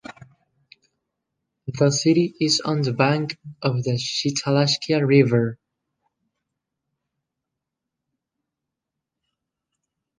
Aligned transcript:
The 1.67 1.91
city 1.91 2.33
is 2.41 2.59
on 2.65 2.81
the 2.81 2.91
bank 2.91 3.37
of 3.61 3.83
the 3.83 3.99
Shitalakshya 3.99 5.07
River. 5.07 5.59